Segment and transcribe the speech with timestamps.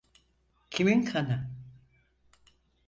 [0.69, 1.49] Kimin kanı?